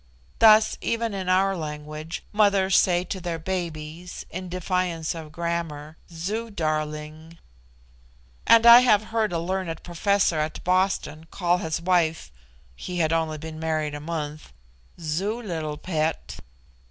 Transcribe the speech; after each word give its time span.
Thus, 0.39 0.79
even 0.81 1.13
in 1.13 1.29
our 1.29 1.55
language, 1.55 2.23
mothers 2.33 2.75
say 2.75 3.03
to 3.03 3.21
their 3.21 3.37
babies, 3.37 4.25
in 4.31 4.49
defiance 4.49 5.13
of 5.13 5.31
grammar, 5.31 5.95
"Zoo 6.11 6.49
darling;" 6.49 7.37
and 8.47 8.65
I 8.65 8.79
have 8.79 9.03
heard 9.13 9.31
a 9.31 9.37
learned 9.37 9.83
professor 9.83 10.39
at 10.39 10.63
Boston 10.63 11.27
call 11.29 11.59
his 11.59 11.79
wife 11.79 12.31
(he 12.75 12.97
had 12.97 13.09
been 13.09 13.15
only 13.19 13.51
married 13.51 13.93
a 13.93 13.99
month) 13.99 14.51
"Zoo 14.99 15.39
little 15.39 15.77
pet." 15.77 16.37